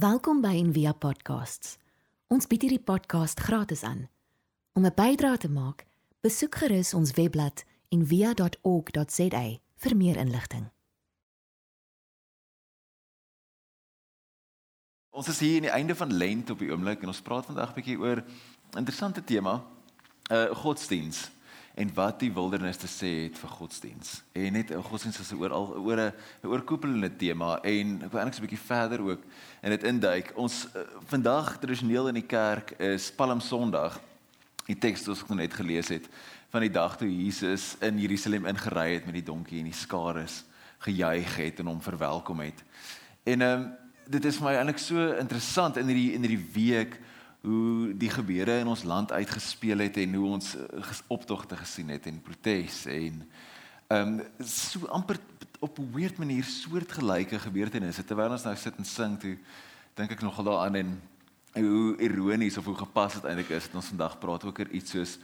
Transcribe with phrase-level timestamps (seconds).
[0.00, 1.74] Welkom by Envia Podcasts.
[2.32, 4.06] Ons bied hierdie podcast gratis aan.
[4.72, 5.84] Om 'n bydrae te maak,
[6.24, 9.42] besoek gerus ons webblad en via.org.za
[9.76, 10.70] vir meer inligting.
[15.10, 17.70] Ons is hier aan die einde van Lent op die oomblik en ons praat vandag
[17.70, 18.24] 'n bietjie oor
[18.72, 19.64] 'n interessante tema,
[20.32, 21.30] uh godsdiens
[21.74, 24.22] en wat die wildernis te sê het vir godsdiens.
[24.32, 26.12] En net 'n godsdiens is oor al oor 'n
[26.42, 29.22] oorkoepelende tema en ek wil eintlik so 'n bietjie verder ook
[29.62, 30.32] in dit induik.
[30.34, 34.00] Ons uh, vandag tradisioneel in die kerk is Palm Sondag.
[34.66, 36.08] Die teks wat ons net gelees het
[36.50, 40.26] van die dag toe Jesus in Jerusalem ingery het met die donkie en die skare
[40.78, 42.64] gejuig het en hom verwelkom het.
[43.22, 43.70] En ehm um,
[44.10, 46.96] dit is vir my eintlik so interessant in hierdie in hierdie week
[47.40, 52.06] hoe die gebeure in ons land uitgespeel het en hoe ons eh, optogte gesien het
[52.06, 53.22] en protes en
[53.90, 55.18] ehm um, so amper
[55.58, 59.38] op 'n weird manier soortgelyke gebeurtenisse terwyl ons nou sit en sing toe
[59.94, 61.00] dink ek nogal daaraan en
[61.52, 64.90] hoe ironies of hoe gepas dit eintlik is dat ons vandag praat ook oor iets
[64.90, 65.18] soos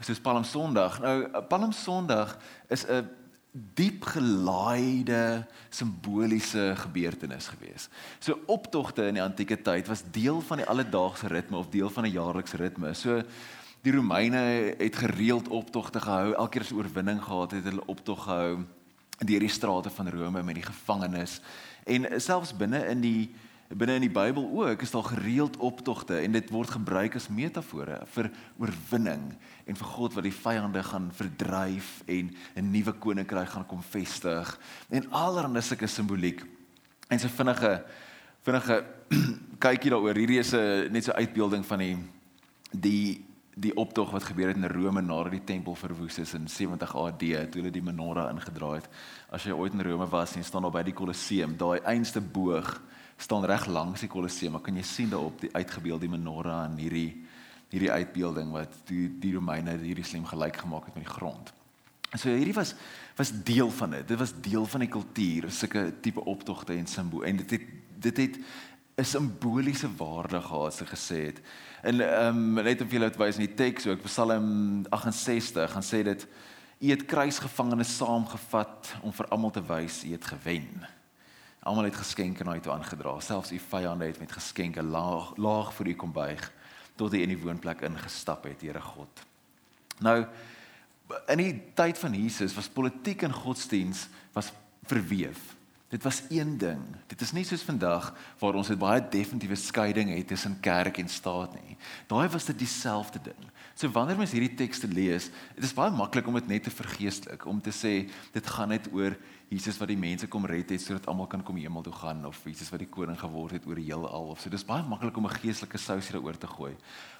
[0.00, 1.00] soos Palm Sondag.
[1.00, 2.36] Nou Palm Sondag
[2.68, 3.08] is 'n
[3.52, 7.88] diep gelaaide simboliese gebeurtenis gewees.
[8.20, 12.04] So optogte in die antieke tyd was deel van die alledaagse ritme of deel van
[12.04, 12.94] 'n jaarlikse ritme.
[12.94, 13.22] So
[13.82, 16.32] die Romeine het gereeld optogte gehou.
[16.32, 18.64] Elke keer as oorwinning gehad het, het hulle optog gehou
[19.18, 21.40] deur die strate van Rome met die gevangenes.
[21.84, 23.34] En selfs binne in die
[23.78, 28.00] binne in die Bybel ook is daar gereeld optogte en dit word gebruik as metafore
[28.14, 29.32] vir oorwinning
[29.66, 34.58] en vir God wat die vyande gaan verdryf en 'n nuwe koninkryk gaan kom vestig
[34.90, 36.44] en allerlei sulke simboliek.
[37.08, 37.84] En so vinnige
[38.42, 38.84] vinnige
[39.64, 40.16] kykie daaroor.
[40.16, 41.96] Hierdie is 'n net so uitbeelding van die
[42.72, 46.96] die die optog wat gebeur het in Rome nadat die tempel verwoes is in 70
[46.96, 48.88] AD toe hulle die menorah ingedraai het.
[49.30, 52.80] As jy ooit in Rome was, sien staan daar by die Kolosseum, daai einste boog
[53.22, 54.56] staan reg langs die Kolosseum.
[54.56, 57.22] Maar kan jy sien daarop die uitgebeelde menorah en hierdie
[57.72, 61.52] hierdie uitbeelding wat die die Romeine hierdie slim gelyk gemaak het met die grond.
[62.12, 62.74] So hierdie was
[63.16, 64.08] was deel van dit.
[64.08, 67.70] Dit was deel van die kultuur, sulke tipe optogte en simbool en dit het
[68.02, 68.38] dit het
[68.96, 71.40] 'n simboliese waarde gehad, so gesê het.
[71.82, 75.70] En ehm um, net om vir julle te wys in die teks, ook Psalm 68
[75.70, 76.26] gaan sê dit
[76.82, 80.86] U het kruisgevangenes saamgevat om vir almal te wys U het gewen.
[81.62, 83.20] Almal het geskenke na u toe aangedra.
[83.20, 86.52] Selfs u vyande het met geskenke laag laag vir u kom buig
[86.96, 89.22] tot hy in die woonplek ingestap het, Here God.
[90.02, 90.26] Nou
[91.28, 94.52] in die tyd van Jesus was politiek en godsdiens was
[94.88, 95.52] verweef.
[95.92, 96.80] Dit was een ding.
[97.06, 101.08] Dit is nie soos vandag waar ons 'n baie definitiewe skeiding het tussen kerk en
[101.08, 101.76] staat nie.
[102.06, 103.44] Daai was dit dieselfde ding.
[103.82, 105.24] So wanneer mens hierdie tekste lees,
[105.56, 108.84] dit is baie maklik om dit net te vergeestelik, om te sê dit gaan net
[108.94, 109.16] oor
[109.50, 112.38] Jesus wat die mense kom red het sodat almal kan kom hemel toe gaan of
[112.46, 114.52] Jesus wat die koning geword het oor die heelal of so.
[114.52, 116.76] Dis baie maklik om 'n geestelike sous hieroor te gooi.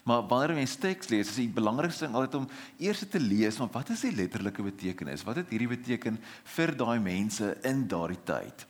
[0.06, 3.68] Maar wanneer 'n teks lees, is die belangrikste ding altyd om eers te lees van
[3.72, 5.24] wat is die letterlike betekenis?
[5.24, 8.66] Wat het hierdie beteken vir daai mense in daardie tyd?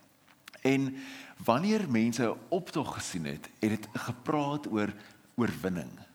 [0.64, 0.96] En
[1.44, 4.88] wanneer mense optog gesien het, het dit gepraat oor
[5.36, 6.11] oorwinning.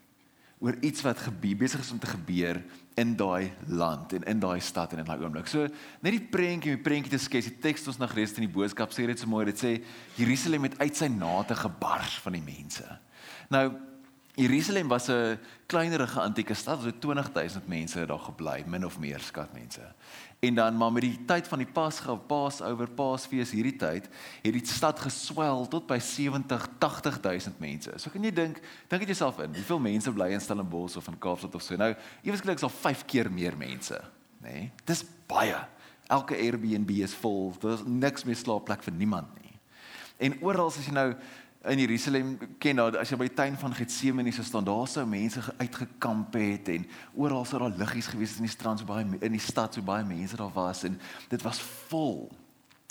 [0.60, 2.64] Oor iets wat gebeur besig is om te gebeur
[2.98, 5.50] in daai land en in daai stad en in daai oomblik.
[5.50, 5.68] So
[6.02, 8.96] net die prentjie, die prentjie te skets, die teks ons nog gelees in die boodskap
[8.96, 9.46] sê dit so mooi.
[9.52, 9.76] Dit sê
[10.18, 12.88] Jerusalem het uit sy nate gebars van die mense.
[13.54, 13.68] Nou
[14.38, 19.20] Jerusalem was 'n kleinerige antieke stad, so 20000 mense het daar gebly, min of meer
[19.20, 19.82] skat mense.
[20.40, 24.10] En dan maar met die tyd van die Pasga, Passover, Paasfees hierdie tyd,
[24.42, 27.92] het die stad geswel tot by 70, 80000 mense.
[27.96, 31.18] So kan jy dink, dink dit jouself in, hoeveel mense bly in Stellenbosch of in
[31.18, 31.76] Kaapstad of so.
[31.76, 34.02] Nou, eweslik is al 5 keer meer mense,
[34.42, 34.54] nê?
[34.54, 34.72] Nee?
[34.86, 35.58] Dis baie.
[36.08, 37.56] Elke Airbnb is vol.
[37.60, 39.60] Daar's niks meer slaapplek vir niemand nie.
[40.18, 41.12] En oral as jy nou
[41.68, 45.04] in Jerusalem ken nou as jy by die tuin van Getsemane so staan daar sou
[45.10, 46.86] mense uitgekamp het en
[47.16, 49.84] oral sou daar liggies gewees het in die strand so baie in die stad so
[49.86, 51.62] baie mense daar was en dit was
[51.92, 52.30] vol.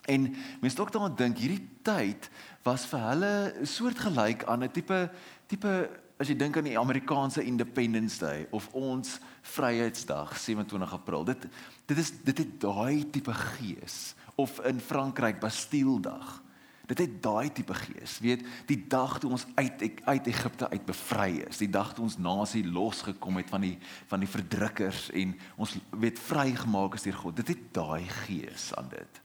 [0.06, 0.28] En
[0.60, 2.28] mense ook daaraan dink hierdie tyd
[2.66, 3.32] was vir hulle
[3.66, 5.10] soortgelyk aan 'n tipe
[5.46, 5.72] tipe
[6.20, 11.24] as jy dink aan die Amerikaanse Independence Day of ons Vryheidsdag 27 April.
[11.24, 11.46] Dit
[11.86, 16.42] dit is dit het daai tipe gees of in Frankryk Bastille Dag.
[16.86, 18.18] Dit het daai tipe gees.
[18.22, 22.18] Weet, die dag toe ons uit uit Egipte uit bevry is, die dag toe ons
[22.22, 23.74] nasie losgekom het van die
[24.10, 27.40] van die verdrukkers en ons weet vrygemaak is deur God.
[27.42, 29.20] Dit het daai gees aan dit.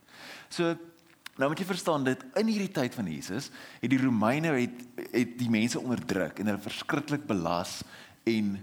[0.50, 0.74] So
[1.38, 3.48] nou moet jy verstaan dit in hierdie tyd van Jesus
[3.80, 4.82] het die Romeine het
[5.14, 7.80] het die mense onderdruk en hulle verskriklik belas
[8.28, 8.58] en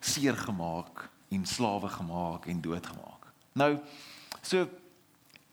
[0.00, 3.30] seer gemaak en slawe gemaak en doodgemaak.
[3.54, 3.76] Nou
[4.42, 4.66] so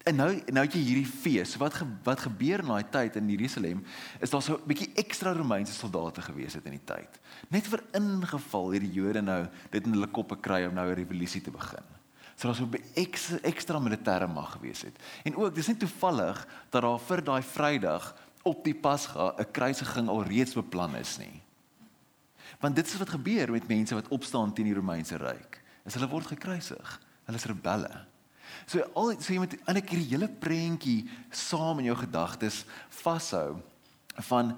[0.08, 1.56] En nou nou het jy hierdie fees.
[1.60, 3.84] Wat ge, wat gebeur in daai tyd in Jerusalem
[4.24, 7.20] is daar so 'n bietjie ekstra Romeinse soldate gewees het in die tyd.
[7.50, 11.42] Net vir ingeval hierdie Jode nou dit in hulle koppe kry om nou 'n revolusie
[11.42, 11.84] te begin.
[12.36, 14.96] So daar so 'n ekstra, ekstra militêre mag gewees het.
[15.26, 20.08] En ook dis nie toevallig dat daar vir daai Vrydag op die Pasga 'n kruisiging
[20.08, 21.42] al reeds beplan is nie.
[22.60, 25.62] Want dit is wat gebeur met mense wat opstaan teen die Romeinse ryk.
[25.86, 27.02] Is hulle word gekruisig.
[27.26, 28.06] Hulle is rebelle.
[28.68, 32.66] So al so jy moet eintlik hierdie hele prentjie saam in jou gedagtes
[33.00, 33.62] vashou
[34.28, 34.52] van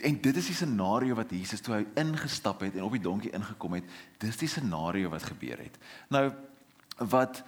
[0.00, 3.34] en dit is die scenario wat Jesus toe hy ingestap het en op die donkie
[3.36, 3.90] ingekom het.
[4.22, 5.76] Dis die scenario wat gebeur het.
[6.08, 6.30] Nou
[7.10, 7.42] wat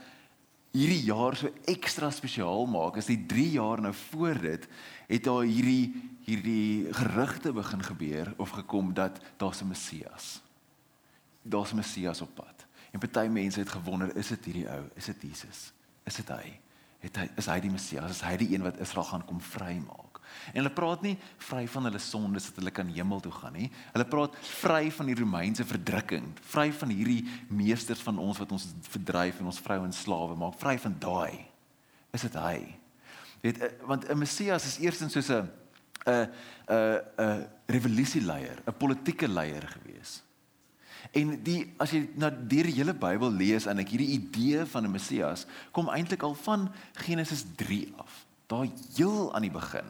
[0.76, 4.66] hierdie jaar so ekstra spesiaal maak is die 3 jaar nou voor dit
[5.06, 5.94] het daar hierdie
[6.26, 10.42] hierdie gerugte begin gebeur of gekom dat daar's 'n Messias.
[11.42, 12.66] Daar's 'n Messias op pad.
[12.92, 14.84] En party mense het gewonder, is dit hierdie ou?
[14.94, 15.75] Is dit Jesus?
[16.06, 16.60] Is dit hy?
[17.04, 18.18] Het hy is hy die Messias?
[18.18, 20.20] Is hy die een wat Israel gaan kom vrymaak?
[20.52, 21.14] En hulle praat nie
[21.48, 23.68] vry van hulle sondes dat hulle kan hemel toe gaan nie.
[23.94, 28.68] Hulle praat vry van die Romeinse verdrukking, vry van hierdie meesters van ons wat ons
[28.90, 31.46] verdryf en ons vroue en slawe maak, vry van daai.
[32.16, 32.58] Is dit hy?
[33.42, 35.48] Weet eh, want 'n Messias is eerstens soos 'n
[36.06, 36.28] 'n
[36.68, 40.22] 'n revolusieleier, 'n politieke leier gewees.
[41.12, 44.90] En die as jy na die hele Bybel lees en ek hierdie idee van 'n
[44.90, 48.26] Messias kom eintlik al van Genesis 3 af.
[48.46, 48.66] Daar
[48.96, 49.86] heel aan die begin.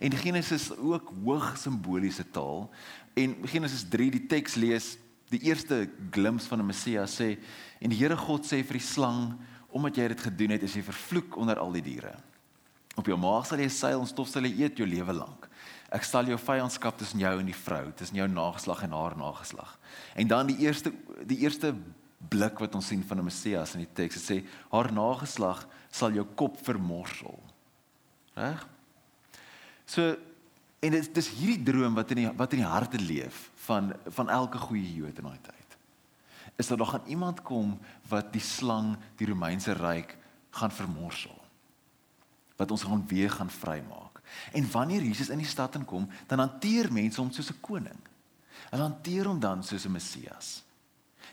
[0.00, 2.70] En Genesis ook hoog simboliese taal.
[3.14, 4.96] En Genesis 3 die teks lees
[5.30, 7.38] die eerste glimps van 'n Messias sê
[7.80, 9.38] en die Here God sê vir die slang
[9.68, 12.14] omdat jy dit gedoen het is jy vervloek onder al die diere.
[12.96, 15.48] Op jou maag sal jy seil en stof sal jy eet jou lewe lank.
[15.90, 19.78] Ek sal jou vyandskap tussen jou en die vrou, tussen jou nageslag en haar nageslag.
[20.14, 20.92] En dan die eerste
[21.26, 21.74] die eerste
[22.30, 26.12] blik wat ons sien van 'n Messias in die teks, dit sê haar nageslag sal
[26.12, 27.38] jou kop vermorsel.
[28.34, 28.66] Reg?
[29.86, 30.16] So
[30.80, 34.28] en dit is hierdie droom wat in die wat in die harte leef van van
[34.28, 35.76] elke goeie Jood in daai tyd.
[36.56, 37.78] Is dat daar gaan iemand kom
[38.08, 40.16] wat die slang, die Romeinse ryk
[40.50, 41.36] gaan vermorsel.
[42.56, 44.09] Wat ons gaan weer gaan vrymaak.
[44.52, 48.00] En wanneer Jesus in die stad inkom, dan hanteer mense hom soos 'n koning.
[48.70, 50.62] Hulle hanteer hom dan soos 'n Messias.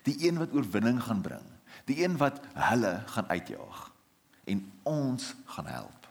[0.03, 1.45] Die een wat oorwinning gaan bring,
[1.85, 3.91] die een wat hulle gaan uitjaag
[4.45, 6.07] en ons gaan help.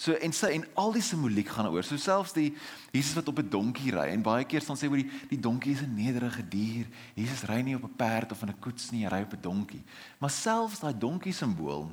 [0.00, 1.84] So en sy en al die simboliek gaan oor.
[1.84, 2.54] So selfs die
[2.90, 5.72] Jesus wat op 'n donkie ry en baie keer staan sê oor die die donkie
[5.72, 6.86] is 'n nederige dier.
[7.14, 9.42] Jesus ry nie op 'n perd of in 'n koets nie, hy ry op 'n
[9.42, 9.84] donkie.
[10.18, 11.92] Maar selfs daai donkie simbool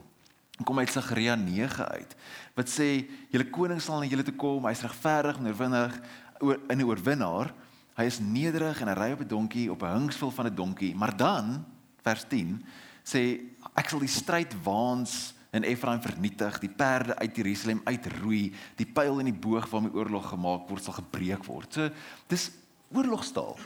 [0.66, 2.16] kom uit Sagaria 9 uit
[2.58, 4.66] wat sê julle koning sal na julle toe kom.
[4.66, 5.98] Hy's regverdig en oorwinnig
[6.42, 7.54] oor in 'n oorwinnaar.
[7.98, 10.96] Hy is nederig en hy ry op 'n donkie op 'n hingsvel van 'n donkie.
[10.96, 11.66] Maar dan
[12.02, 12.66] vers 10
[13.04, 13.42] sê
[13.76, 19.20] ek sal die stryd waans in Efraim vernietig die perde uit Jerusalem uitroei die pyl
[19.20, 21.74] en die boog waarmee oorlog gemaak word sal gebreek word.
[21.74, 21.90] So
[22.28, 22.52] dis
[22.92, 23.58] oorlogstaal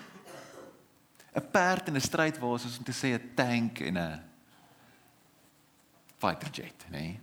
[1.35, 4.30] 'n perd in 'n stryd waar soos om te sê 'n tank en 'n
[6.21, 7.01] fighter jet, nê?
[7.01, 7.19] Nee.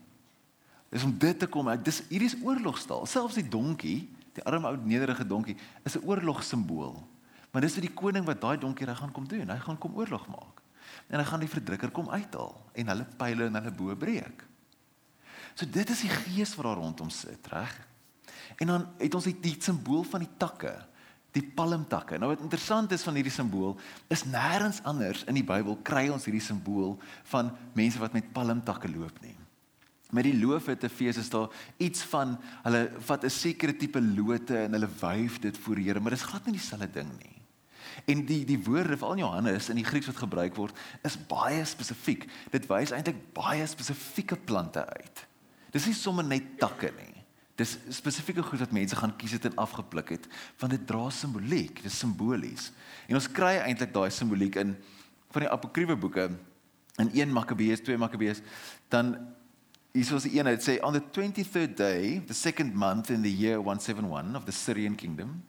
[0.89, 3.05] Dis om dit te kom, dis hierdie is oorlogstaal.
[3.09, 6.97] Selfs die donkie, die arme ou nederige donkie, is 'n oorlogsimbool.
[7.53, 9.49] Maar dis vir die koning wat daai donkie reg gaan kom doen.
[9.49, 10.63] Hy gaan kom oorlog maak.
[11.09, 14.45] En hy gaan die verdrukker kom uithaal en hulle pile en hulle bo breek.
[15.55, 17.73] So dit is die gees wat daar rondom sit, reg?
[18.57, 20.75] En dan het ons die simbool van die takke
[21.37, 22.19] die palmtakke.
[22.19, 23.77] Nou wat interessant is van hierdie simbool
[24.13, 26.97] is nêrens anders in die Bybel kry ons hierdie simbool
[27.33, 29.37] van mense wat met palmtakke loop nie.
[30.17, 34.73] Met die loofhutte fees is daar iets van hulle vat 'n sekere tipe lote en
[34.73, 37.37] hulle wyf dit voor Here, maar dit is glad nie dieselfde ding nie.
[38.07, 42.29] En die die woorde van Johannes in die Grieks wat gebruik word is baie spesifiek.
[42.51, 45.27] Dit wys eintlik baie spesifieke plante uit.
[45.71, 47.18] Dis nie sommer net takke nie.
[47.59, 50.29] Dis spesifieke goed wat mense gaan kies het en afgepluk het,
[50.61, 52.71] want dit dra simboliek, dit is simbolies.
[53.11, 54.77] En ons kry eintlik daai simboliek in
[55.35, 56.29] van die apokriewe boeke
[57.03, 58.41] in 1 Makabeus, 2 Makabeus,
[58.89, 59.17] dan
[59.93, 63.33] hier is die een wat sê on the 23rd day, the second month in the
[63.33, 65.43] year 171 of the Syrian kingdom,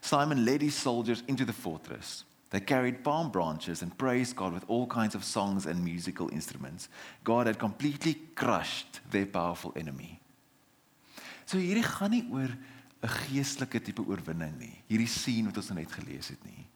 [0.00, 2.24] Simon led his soldiers into the fortress.
[2.50, 6.88] They carried palm branches and praised God with all kinds of songs and musical instruments.
[7.22, 10.19] God had completely crushed their powerful enemy.
[11.50, 12.52] So hierdie gaan nie oor
[13.02, 14.76] 'n geestelike tipe oorwinning nie.
[14.86, 16.66] Hierdie sien wat ons nou net gelees het nie.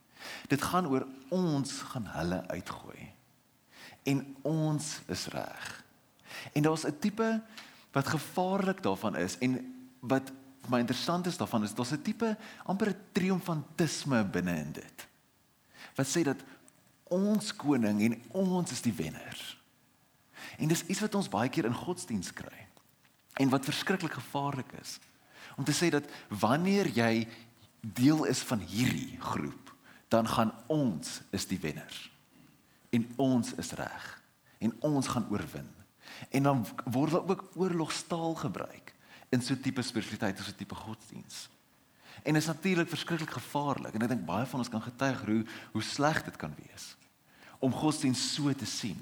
[0.49, 3.13] Dit gaan oor ons gaan hulle uitgooi.
[4.03, 5.85] En ons is reg.
[6.53, 7.43] En daar's 'n tipe
[7.93, 9.61] wat gevaarlik daarvan is en
[10.01, 14.73] wat vir my interessant is daarvan is daar's 'n tipe amper 'n triomfantisme binne in
[14.73, 15.07] dit.
[15.95, 16.41] Wat sê dat
[17.05, 19.61] ons koning en ons is die wenners.
[20.59, 22.64] En dis iets wat ons baie keer in godsdiens kry.
[23.35, 24.99] En wat verskriklik gevaarlik is.
[25.57, 27.29] Om te sê dat wanneer jy
[27.81, 29.75] deel is van hierdie groep,
[30.09, 32.11] dan gaan ons is die wenners.
[32.91, 34.05] En ons is reg.
[34.59, 35.69] En ons gaan oorwin.
[36.31, 38.95] En dan word daar ook oorlogstaal gebruik
[39.29, 41.49] in so tipe spiritualiteit of so tipe godsdiens.
[42.23, 45.41] En is natuurlik verskriklik gevaarlik en ek dink baie van ons kan getuig hoe
[45.73, 46.95] hoe sleg dit kan wees
[47.65, 48.99] om godsdiens so te sien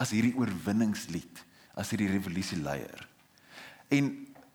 [0.00, 1.42] as hierdie oorwinningslied,
[1.78, 3.04] as hierdie revolusie leier.
[3.92, 4.08] En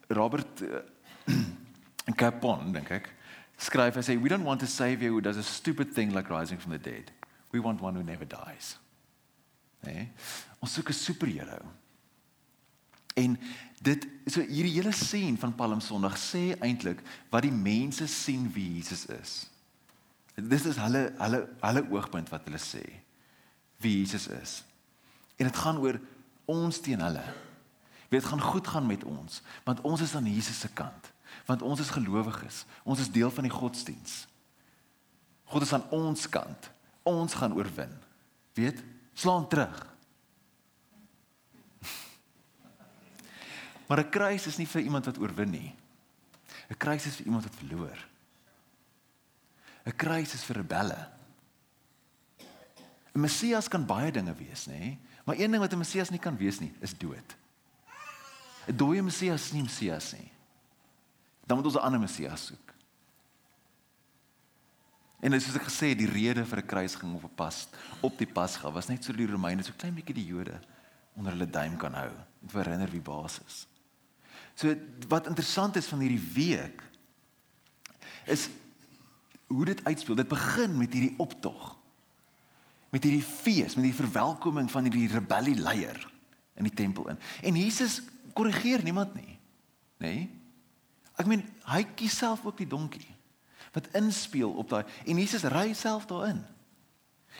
[0.09, 0.81] Robert uh,
[2.17, 3.11] Capon dink ek
[3.57, 6.57] skryf hy sê we don't want a savior who does a stupid thing like rising
[6.57, 7.11] from the dead.
[7.51, 8.77] We want one who never dies.
[9.85, 10.09] Nee.
[10.59, 11.65] Ons soek 'n superheld.
[13.17, 13.37] En
[13.81, 17.01] dit so hierdie hele sien van Palm Sondag sê eintlik
[17.33, 19.49] wat die mense sien wie Jesus is.
[20.35, 22.83] Dis is hulle hulle hulle oogpunt wat hulle sê
[23.81, 24.63] wie Jesus is.
[25.37, 25.99] En dit gaan oor
[26.45, 27.25] ons teen hulle.
[28.09, 31.11] Dit gaan goed gaan met ons want ons is aan Jesus se kant.
[31.45, 32.65] Want ons is gelowiges.
[32.83, 34.27] Ons is deel van die godsdiens.
[35.43, 36.69] God is aan ons kant.
[37.03, 37.91] Ons gaan oorwin.
[38.53, 38.83] Weet?
[39.13, 39.95] Slaan terug.
[43.87, 45.75] Maar 'n kruis is nie vir iemand wat oorwin nie.
[46.67, 47.97] 'n Kruis is vir iemand wat verloor.
[49.85, 51.09] 'n Kruis is vir rebelle.
[53.15, 54.97] 'n Messias kan baie dinge wees, nê?
[55.23, 57.35] Maar een ding wat 'n Messias nie kan wees nie, is dood.
[58.67, 60.31] 'n Dooie Messias is nie Messias nie.
[61.45, 62.73] Dan moet ons 'n ander Messias soek.
[65.19, 67.67] En soos ek gesê het, die rede vir 'n kruisiging of 'n pas
[68.01, 70.59] op die Pasga was net sodat die Romeine so klein bietjie die Jode
[71.15, 73.67] onder hulle duim kan hou en herinner wie baas is.
[74.55, 74.75] So
[75.07, 76.83] wat interessant is van hierdie week
[78.25, 78.49] is
[79.47, 80.15] hoe dit uitspeel.
[80.15, 81.75] Dit begin met hierdie optog.
[82.89, 86.11] Met hierdie fees, met die verwelkoming van hierdie rebellie leier
[86.55, 87.19] in die tempel in.
[87.41, 88.01] En Jesus
[88.37, 89.37] korrigeer niemand nie.
[89.97, 90.13] Nê?
[90.13, 90.25] Nee?
[91.17, 93.07] Ek meen, hy kies self ook die donkie
[93.75, 96.39] wat inspeel op daai en Jesus ry self daarin.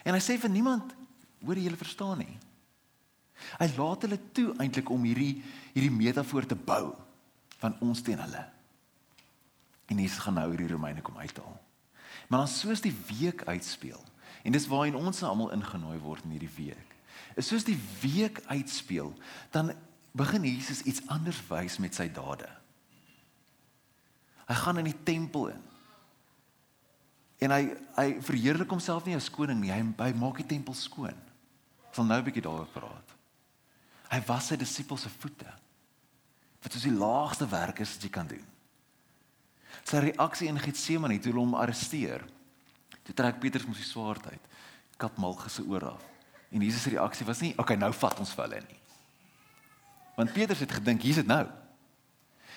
[0.06, 0.92] En hy sê vir niemand,
[1.42, 2.36] hoor jy hulle verstaan nie.
[3.58, 5.40] Hy laat hulle toe eintlik om hierdie
[5.76, 6.92] hierdie metafoor te bou
[7.62, 8.44] van ons teen hulle.
[9.88, 11.58] En Jesus gaan nou hierdie Romeine kom uithaal.
[12.28, 14.02] Maar dan soos die week uitspeel
[14.44, 16.94] en dis waarin ons almal ingenooi word in hierdie week.
[17.38, 19.12] Is soos die week uitspeel,
[19.54, 19.74] dan
[20.18, 22.50] begin Jesus iets anders wys met sy dade.
[24.48, 25.64] Hy gaan in die tempel in.
[27.44, 27.62] En hy
[27.98, 31.18] hy verheerlik homself nie as koning nie, hy, hy maak die tempel skoon.
[31.90, 33.14] Ons sal nou 'n bietjie daaroor praat.
[34.10, 35.52] Hy was sy disippels se voete.
[36.64, 38.46] Wat soos die laagste werk is wat jy kan doen.
[39.84, 42.26] Sy reaksie in Getsemane toe hulle hom arresteer.
[43.04, 44.42] Toe trek Petrus mos die swaard uit,
[44.98, 46.04] kap Malchus se oor af.
[46.52, 48.80] En Jesus se reaksie was nie, "Oké, okay, nou vat ons vir hulle nie."
[50.18, 51.46] Want Petrus het gedink, "Hier's dit nou."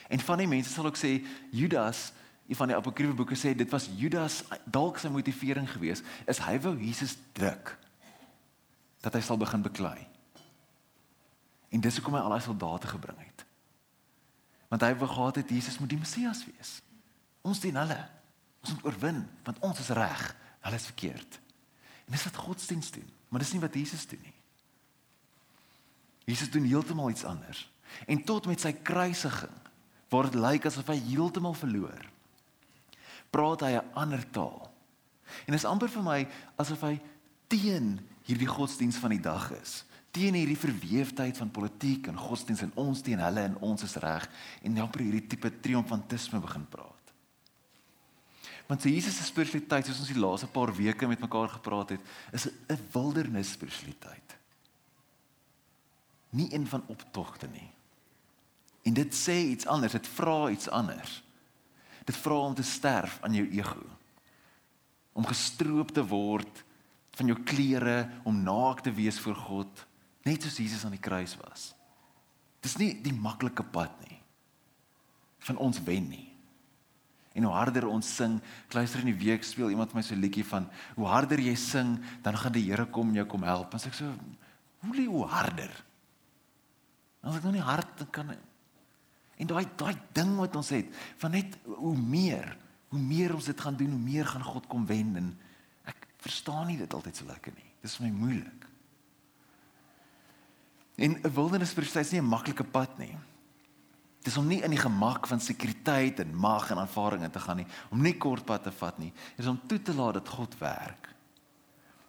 [0.08, 2.12] En van die mense sal ook sê Judas
[2.50, 6.56] Een van die apokryfe boeke sê dit was Judas dalk sy motivering geweest is hy
[6.58, 7.76] wou Jesus druk
[9.06, 10.08] dat hy sal begin beklei.
[11.70, 13.44] En dis hoekom hy al daai soldate gebring het.
[14.66, 16.72] Want hy wou gehad het Jesus moet die Messias wees.
[17.46, 18.00] Ons dien hulle.
[18.66, 20.26] Ons moet oorwin want ons is reg,
[20.66, 21.38] hulle is verkeerd.
[22.08, 24.39] En dis wat godsdienst doen, maar dis nie wat Jesus doen nie.
[26.30, 27.64] Jesus doen heeltemal iets anders.
[28.06, 29.58] En tot met sy kruisiging
[30.10, 32.06] word dit lyk asof hy heeltemal verloor.
[33.30, 34.70] Praat hy 'n ander taal.
[35.46, 36.20] En dit is amper vir my
[36.56, 37.00] asof hy
[37.46, 42.72] teen hierdie godsdienst van die dag is teen hierdie verweefdheid van politiek en godsdienst en
[42.82, 44.26] ons teen hulle en ons is reg
[44.62, 46.96] en nou per hierdie tipe triomfantisme begin praat.
[48.66, 52.02] Want so Jesus se spiritualiteit soos ons die laaste paar weke met mekaar gepraat het,
[52.32, 54.36] is 'n wildernis spiritualiteit.
[56.30, 57.70] Nie een van optogte nie.
[58.82, 61.22] En dit sê iets anders, dit vra iets anders.
[62.04, 63.82] Dit vra om te sterf aan jou ego.
[65.12, 66.64] Om gestroop te word
[67.18, 69.86] van jou klere, om naak te wees voor God
[70.28, 71.70] net soos Jesus aan die kruis was.
[72.60, 74.18] Dis nie die maklike pad nie.
[75.48, 76.26] Van ons wen nie.
[77.38, 78.40] En hoe harder ons sing,
[78.74, 81.98] luister in die week speel iemand my so 'n liedjie van hoe harder jy sing,
[82.22, 83.74] dan gaan die Here kom jou kom help.
[83.74, 84.12] As ek so
[84.80, 85.70] hoe lê hoe harder?
[87.20, 88.32] As ek nou nie hard kan
[89.40, 90.88] en daai daai ding wat ons het
[91.20, 92.56] van net hoe meer,
[92.92, 95.30] hoe meer ons dit gaan doen, hoe meer gaan God kom wen en
[95.88, 97.70] ek verstaan nie dit altyd so lekker nie.
[97.80, 98.66] Dis vir my moeilik.
[101.00, 103.16] En 'n wildernisproses is nie 'n maklike pad nie.
[104.22, 107.56] Dis om nie in die gemak van sekuriteit en mag en aanvaring in te gaan
[107.56, 109.12] nie, om nie kort pad te vat nie.
[109.36, 111.08] Dis om toe te laat dat God werk.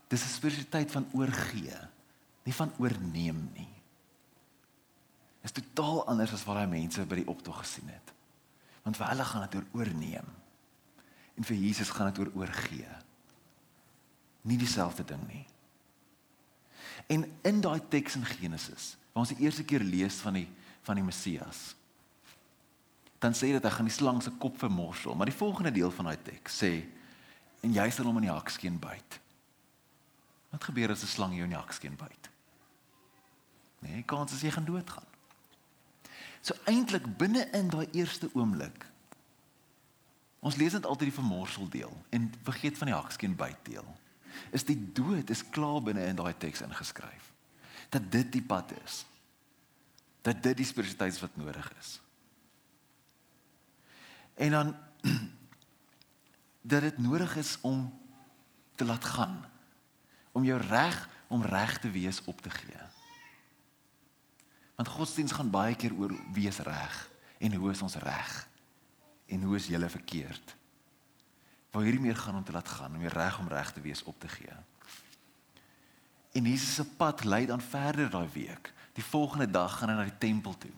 [0.10, 1.80] Dis 'n spiritualiteit van oorgee
[2.44, 3.81] nie van oorneem nie.
[5.42, 8.14] Is totaal anders as wat daai mense by die optog gesien het.
[8.86, 10.30] Want vir hulle gaan dit oor oorneem.
[11.38, 12.90] En vir Jesus gaan dit oor oorgee.
[14.42, 15.46] Nie dieselfde ding nie.
[17.10, 20.48] En in daai teks in Genesis, waar ons die eerste keer lees van die
[20.82, 21.76] van die Messias,
[23.22, 26.10] dan sê dit hy gaan die slang se kop vermorsel, maar die volgende deel van
[26.10, 26.72] daai teks sê
[27.62, 29.20] en jy sal hom in die hakskeen byt.
[30.50, 32.30] Wat gebeur as 'n slang jou in die hakskeen byt?
[33.86, 35.11] Nee, kans is jy gaan doodgaan.
[36.42, 38.92] So eintlik binne in daai eerste oomblik
[40.42, 43.86] Ons lees net altyd die vermorsel deel en vergeet van die hakskeen byt deel.
[44.50, 47.28] Is die dood is klaar binne in daai teks ingeskryf.
[47.94, 49.04] Dat dit die pad is.
[50.26, 51.92] Dat dit die spiritualiteit is wat nodig is.
[54.42, 54.74] En dan
[56.74, 57.86] dat dit nodig is om
[58.76, 59.38] te laat gaan.
[60.32, 62.82] Om jou reg om reg te wees op te gee.
[64.76, 68.48] Want godsdiens gaan baie keer oor wie is reg en hoe is ons reg?
[69.28, 70.56] En hoe is jy verkeerd?
[71.72, 74.04] Waar hierdie meer gaan om te laat gaan, om jy reg om reg te wees
[74.04, 74.56] op te gee.
[76.32, 78.74] En Jesus se pad lei dan verder daai week.
[78.94, 80.74] Die volgende dag gaan hy na die tempel toe.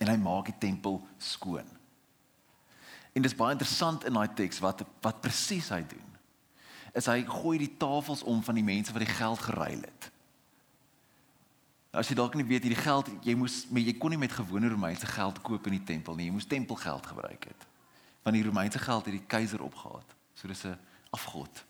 [0.00, 1.68] En hy maak die tempel skoon.
[3.16, 6.04] En dit is baie interessant in daai teks wat wat presies hy doen.
[6.96, 10.10] Is hy gooi die tafels om van die mense wat die geld geruil het.
[11.96, 15.08] As jy dalk nie weet hierdie geld, jy moes jy kon nie met gewone Romeinse
[15.08, 16.26] geld koop in die tempel nie.
[16.28, 17.64] Jy moes tempelgeld gebruik het.
[18.26, 20.12] Want die Romeinse geld het die keiser opgehaat.
[20.34, 20.76] So dis 'n
[21.10, 21.64] afgod.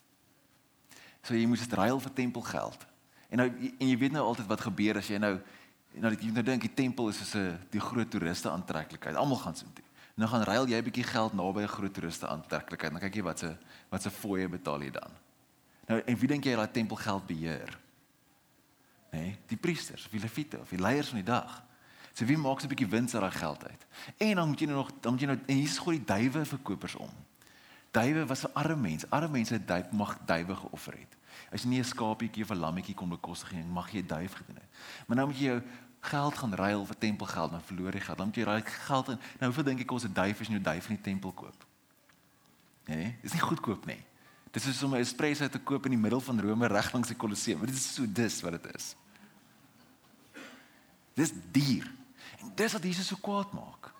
[1.22, 2.86] So jy moes dit ruil vir tempelgeld.
[3.30, 5.38] En nou en jy weet nou altyd wat gebeur as jy nou
[5.94, 9.16] nou jy nou dink die tempel is 'n die groot toeriste aantreklikheid.
[9.16, 9.84] Almal gaan so toe.
[10.16, 12.92] Nou gaan ruil jy 'n bietjie geld naby 'n groot toeriste aantreklikheid.
[12.92, 13.56] Dan kyk jy wat se
[13.90, 15.10] wat se fooie betaal jy dan.
[15.86, 17.85] Nou en wie dink jy daai tempelgeld beheer?
[19.16, 21.62] Nê, nee, die priesters, of die leviete, of die leiers van die dag.
[22.12, 23.86] So wie maak so 'n bietjie wins uit daai geld uit?
[24.16, 26.14] En dan moet jy nou nog dan moet jy nou en hier is gooi die
[26.14, 27.10] duwe verkopers om.
[27.90, 29.10] Duwe was 'n arme mens.
[29.10, 31.16] Arme mense het duif mag duwe geoffer het.
[31.52, 34.32] As jy nie 'n skapietjie of 'n lammetjie kon bekostig nie, mag jy 'n duif
[34.32, 34.68] gedoen het.
[35.06, 35.62] Maar nou moet jy jou
[36.00, 38.18] geld gaan ruil vir tempelgeld, dan verloor jy geld.
[38.18, 40.54] Dan moet jy raai geld en nou hoeveel dink ek kos 'n duif as jy
[40.54, 41.66] 'n duif in die tempel koop?
[42.84, 44.04] Nee, is nie goedkoop nie.
[44.50, 47.16] Dit is om 'n espresso te koop in die middel van Rome reg langs die
[47.16, 47.60] Kolosseum.
[47.60, 48.96] Dit is so dis wat dit is.
[51.16, 51.86] Dis duur.
[52.42, 53.90] En dis wat Jesus so kwaad maak.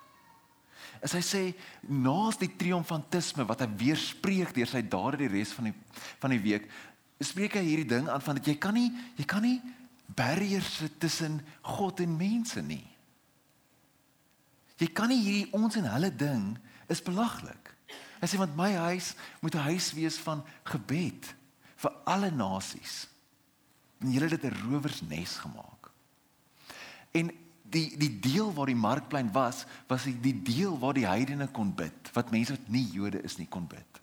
[1.04, 1.42] As hy sê
[1.88, 5.74] naas die triomfantisme wat hy weerspreek deur sy dade die res van die
[6.22, 6.68] van die week,
[7.20, 9.58] spreek hy hierdie ding aan van dat jy kan nie jy kan nie
[10.16, 11.40] barriers sit tussen
[11.76, 12.84] God en mense nie.
[14.80, 16.52] Jy kan nie hierdie ons en hulle ding
[16.92, 17.72] is belaglik.
[18.20, 21.34] Hy sê want my huis moet 'n huis wees van gebed
[21.76, 23.08] vir alle nasies.
[24.00, 25.75] En julle het dit 'n rowersnes gemaak.
[27.16, 27.32] En
[27.70, 32.10] die die deel waar die markplein was, was die, deel waar die heidene kon bid,
[32.14, 34.02] wat mense wat nie Jode is nie kon bid.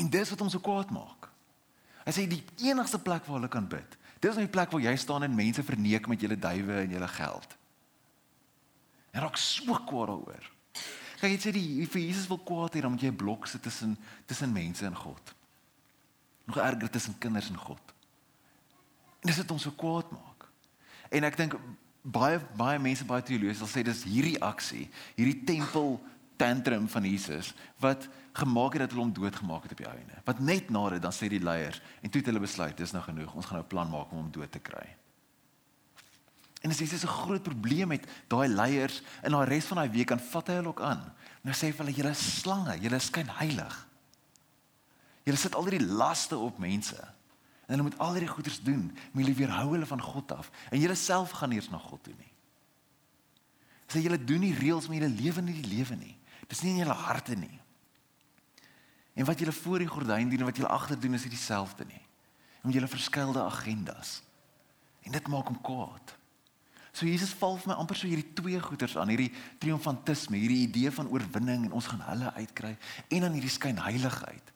[0.00, 1.28] En dis wat ons so kwaad maak.
[2.06, 4.94] Hy sê die enigste plek waar hulle kan bid, dis nou die plek waar jy
[5.00, 7.56] staan en mense verneek met julle duwe en julle geld.
[9.10, 10.48] En raak so kwaad daaroor.
[11.20, 13.62] Kyk, jy sê die vir Jesus wil kwaad hê, dan moet jy 'n blok sit
[13.62, 13.96] tussen
[14.26, 15.34] tussen mense en God.
[16.46, 17.94] Nog erger tussen kinders en God.
[19.20, 20.29] En dis wat ons so kwaad maak.
[21.10, 21.56] En ek dink
[22.02, 24.86] baie baie mense baie teoloë sal sê dis hierdie aksie,
[25.18, 25.98] hierdie tempel
[26.40, 28.06] tantrum van Jesus wat
[28.38, 30.22] gemaak het dat hulle hom doodgemaak het op die einde.
[30.24, 33.02] Wat net na dit dan sê die leiers en toe het hulle besluit dis nou
[33.04, 34.86] genoeg, ons gaan nou 'n plan maak om hom dood te kry.
[36.60, 40.12] En dis is 'n groot probleem met daai leiers in daai res van daai week
[40.12, 41.12] aan vat hy hulle ook aan.
[41.42, 43.86] Nou sê hulle julle slange, julle skyn heilig.
[45.24, 47.14] Julle sit al hierdie laste op mense.
[47.70, 50.50] En hulle moet al hierdie goeders doen, maar hulle weerhou hulle van God af.
[50.74, 52.32] En julle self gaan eers na God toe nie.
[53.86, 56.16] Sê julle doen nie reëls maar julle lewe nie die lewe nie.
[56.50, 57.60] Dis nie in julle harte nie.
[59.14, 62.02] En wat julle voor die gordyn doen en wat julle agter doen is dieselfde nie.
[62.66, 64.18] Om julle verskeidelde agendas.
[65.06, 66.16] En dit maak hom kwaad.
[66.90, 69.30] So Jesus val vir my amper so hierdie twee goeders aan, hierdie
[69.62, 72.74] triomfantisme, hierdie idee van oorwinning en ons gaan hulle uitkry
[73.06, 74.49] en dan hierdie skynheiligheid.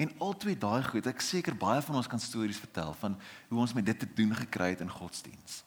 [0.00, 3.18] En al twee daai goed, ek seker baie van ons kan stories vertel van
[3.50, 5.58] hoe ons met dit te doen gekry het in godsdiens.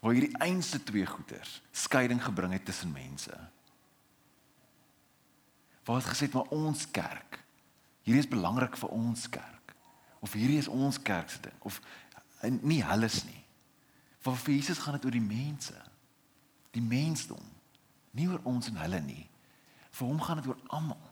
[0.00, 3.34] Waar hierdie einste twee goeders skeiding gebring het tussen mense.
[5.86, 7.38] Waar het gesê maar ons kerk.
[8.02, 9.74] Hierdie is belangrik vir ons kerk.
[10.18, 11.78] Of hierdie is ons kerk se ding of
[12.66, 13.44] nie alles nie.
[14.26, 15.74] Waar vir Jesus gaan dit oor die mense.
[16.74, 17.46] Die mensdom.
[18.10, 19.22] Nie oor ons en hulle nie.
[19.94, 21.07] Vir hom gaan dit oor almal.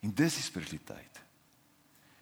[0.00, 1.20] En dis die spiritualiteit.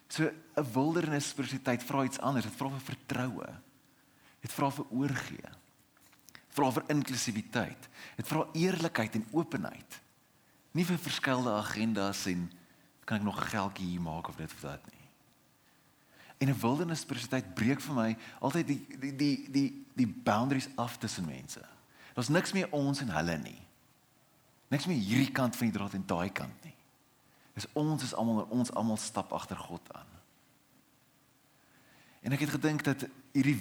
[0.08, 2.44] So 'n wildernis spiritualiteit vra iets anders.
[2.44, 3.48] Dit vra vir vertroue.
[4.40, 5.50] Dit vra vir oorgee.
[6.48, 7.88] Vra vir inklusiwiteit.
[8.16, 10.00] Dit vra eerlikheid en openheid.
[10.70, 12.50] Nie vir verskillende agendas en
[13.04, 15.08] kan ek nog 'n geldjie hier maak of dit of dat nie.
[16.38, 20.98] En 'n wildernis spiritualiteit breek vir my altyd die die die die die boundaries af
[20.98, 21.64] tussen mense.
[22.14, 23.60] Daar's niks meer ons en hulle nie.
[24.68, 26.77] Niks meer hierdie kant van die draad en daai kant nie.
[27.58, 30.10] Dis ons is almal ons almal stap agter God aan.
[32.22, 33.58] En ek het gedink dat hierdie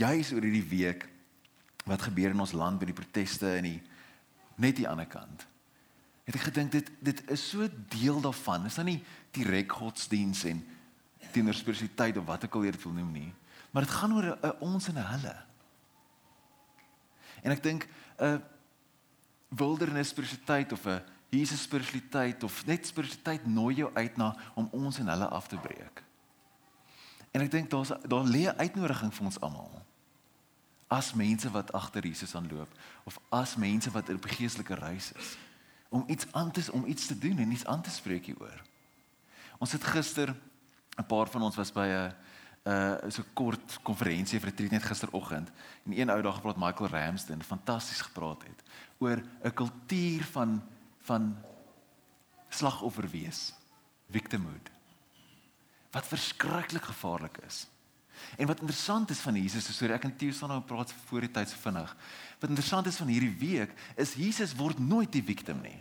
[0.00, 1.04] juis oor hierdie week
[1.84, 3.80] wat gebeur in ons land by die proteste en die
[4.56, 5.44] net die ander kant.
[6.24, 8.64] Het ek gedink dit dit is so deel daarvan.
[8.70, 9.02] Is dan nie
[9.36, 10.62] direk godsdiens en
[11.34, 13.30] teenoor spiritualiteit of wat ek al eers wil noem nie,
[13.74, 15.36] maar dit gaan oor 'n ons en hulle.
[17.42, 18.40] En ek dink 'n
[19.48, 21.02] wildernis spiritualiteit of 'n
[21.34, 25.56] Jesus spiritualiteit of net spiritualiteit nooi jou uit na om ons en hulle af te
[25.56, 26.02] breek.
[27.34, 29.82] En ek dink daar's daar lê 'n uitnodiging vir ons almal.
[30.88, 32.70] As mense wat agter Jesus aanloop
[33.04, 35.36] of as mense wat op 'n geestelike reis is
[35.88, 38.62] om iets aan te om iets te doen en iets aan te spreek hieroor.
[39.58, 40.36] Ons het gister
[40.98, 42.14] 'n paar van ons was by 'n
[42.64, 45.50] uh so kort konferensie vir retreat net gisteroggend
[45.84, 48.62] en een ou dag gepraat Michael Ramsden fantasties gepraat het
[48.98, 50.62] oor 'n kultuur van
[51.08, 51.34] van
[52.54, 53.50] slagoffer wees
[54.12, 54.70] victimhood
[55.94, 57.66] wat verskriklik gevaarlik is.
[58.36, 61.22] En wat interessant is van Jesus is so ek en Theo staan nou praat voor
[61.22, 61.92] die tyd so vinnig.
[62.40, 65.76] Wat interessant is van hierdie week is Jesus word nooit die victim nie.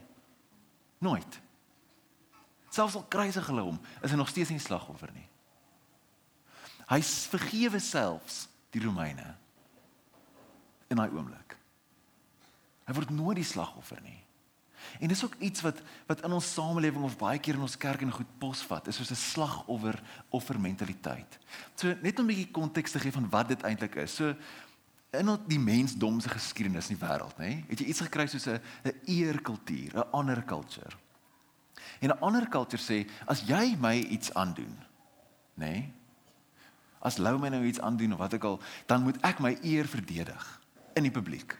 [1.01, 1.39] Nooit.
[2.73, 5.25] Selfs al kruisig hulle hom is hy nog steeds nie slagoffer nie.
[6.89, 6.99] Hy
[7.33, 9.33] vergewe selfs die Romeine
[10.93, 11.57] in daai oomblik.
[12.85, 14.19] Hy word nooit die slagoffer nie.
[14.99, 18.01] En dis ook iets wat wat in ons samelewing of baie keer in ons kerk
[18.01, 21.39] en goed posvat, is soos 'n slagoffer offer mentaliteit.
[21.75, 24.15] So net om 'n bietjie konteks te gee van wat dit eintlik is.
[24.15, 24.35] So
[25.11, 28.61] in die mensdom se geskiedenis in die wêreld, nê, het jy iets gekry soos 'n
[28.83, 30.97] 'n eerkultuur, 'n ander culture.
[31.99, 34.77] En 'n ander culture sê as jy my iets aandoen,
[35.55, 35.91] nê,
[36.99, 39.87] as Lou my nou iets aandoen of wat ook al, dan moet ek my eer
[39.87, 40.61] verdedig
[40.95, 41.57] in die publiek.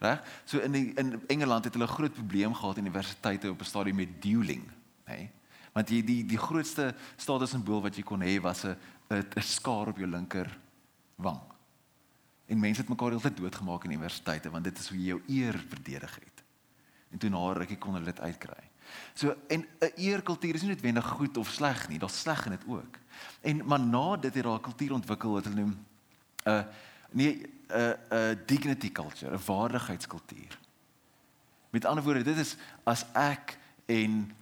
[0.00, 0.22] Reg?
[0.48, 3.96] So in die, in Engeland het hulle groot probleem gehad in universiteite op 'n stadium
[3.96, 4.64] met dueling,
[5.04, 5.28] hè?
[5.72, 8.76] Want die die die grootste statussimbool wat jy kon hê was 'n
[9.10, 10.58] 'n skaar op jou linker
[11.14, 11.40] wang.
[12.46, 15.64] En mense het mekaar altyd doodgemaak in universiteite want dit is hoe jy jou eer
[15.68, 16.42] verdedig het.
[17.10, 18.70] En toe na rukkie kon hulle dit uitkry.
[19.14, 22.64] So en 'n eerkultuur is nie noodwendig goed of sleg nie, daar's sleg in dit
[22.66, 22.98] ook.
[23.40, 25.86] En maar na dit het daar 'n kultuur ontwikkel wat hulle noem
[26.44, 26.64] 'n uh,
[27.12, 30.58] nee 'n uh, 'n uh, dignity culture, 'n waardigheidskultuur.
[31.70, 34.36] Met ander woorde, dit is as ek en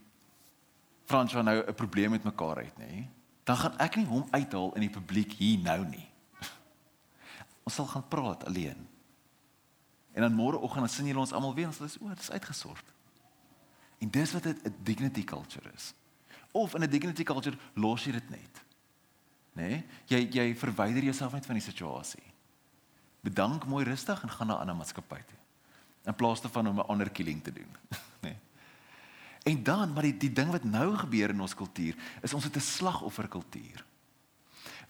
[1.05, 3.07] Franswa nou 'n probleem met mekaar het, nê?
[3.45, 6.09] Dan gaan ek nie hom uithaal in die publiek hier nou nie.
[7.65, 8.89] Ons sal gaan praat alleen.
[10.13, 12.85] En dan môreoggend dan sien julle ons almal weer, ons is o, dit is uitgesort.
[13.99, 15.95] En dis wat 'n dignity culture is.
[16.51, 18.65] Of in 'n dignity culture los jy dit net.
[19.53, 19.69] Nê?
[19.69, 19.85] Nee?
[20.07, 22.28] Jy jy verwyder jouself net van die situasie.
[23.21, 25.39] Bedank mooi rustig en gaan na 'n ander maatskappy toe.
[26.05, 27.77] In plaas daarvan om 'n ander killing te doen.
[27.89, 27.99] Nê?
[28.21, 28.37] Nee.
[29.43, 32.57] En dan maar die die ding wat nou gebeur in ons kultuur is ons het
[32.57, 33.85] 'n slagofferkultuur.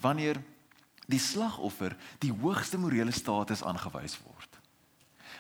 [0.01, 0.43] Wanneer
[1.07, 4.59] die slagoffer die hoogste morele status aangewys word.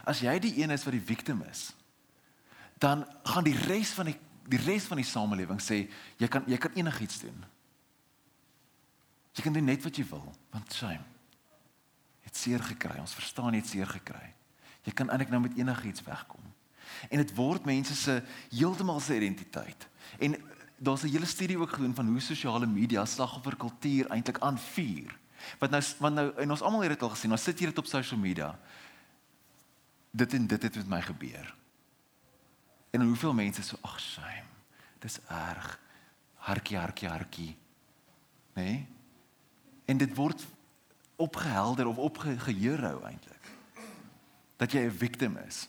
[0.05, 1.72] As jy die een is wat die victim is,
[2.79, 6.57] dan gaan die res van die die res van die samelewing sê jy kan jy
[6.57, 7.44] kan enigiets doen.
[9.37, 11.05] Jy kan doen net wat jy wil, want shame.
[12.29, 14.35] Het seer gekry, ons verstaan net seer gekry.
[14.85, 16.45] Jy kan eintlik nou met enigiets wegkom.
[17.09, 18.19] En dit word mense se
[18.53, 19.88] heeltemal se identiteit.
[20.21, 20.37] En
[20.77, 25.19] daar's 'n hele studie ook gedoen van hoe sosiale media slagofferkultuur eintlik aanvuur.
[25.59, 27.79] Wat nou want nou en ons almal het dit al gesien, ons sit hier dit
[27.79, 28.59] op social media.
[30.11, 31.55] Dit en dit het met my gebeur.
[32.91, 34.49] En hoeveel mense so ag shame.
[34.99, 35.81] Dis erg.
[36.35, 37.57] Hartjie hartjie hartjie.
[38.53, 38.62] Né?
[38.62, 38.87] Nee?
[39.85, 40.47] En dit word
[41.19, 43.51] opgehelder of opgehero eintlik.
[44.57, 45.69] Dat jy 'n victim is.